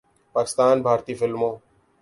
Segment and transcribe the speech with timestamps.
[0.35, 1.53] پاکستان، بھارتی فلموں